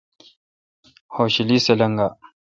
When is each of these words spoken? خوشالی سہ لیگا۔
خوشالی 1.13 1.57
سہ 1.65 1.73
لیگا۔ 1.79 2.07